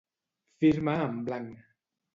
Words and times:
Firma 0.65 0.97
en 1.05 1.23
blanc. 1.31 1.57